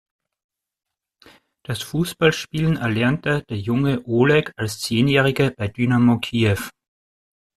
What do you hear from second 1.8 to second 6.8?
Fußballspielen erlernte der junge Oleg als Zehnjähriger bei Dynamo Kiew.